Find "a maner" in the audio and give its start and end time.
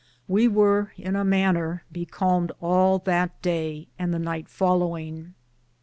1.15-1.83